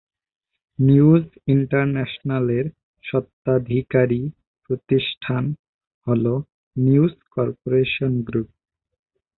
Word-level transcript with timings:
News 0.79 1.23
ইন্টারন্যাশনালের 1.47 2.65
স্বত্বাধিকারী 3.03 4.21
প্রতিষ্ঠান 4.65 5.43
হল 6.07 6.25
নিউজ 6.75 7.13
কর্পোরেশন 7.35 8.11
গ্রুপ। 8.27 8.49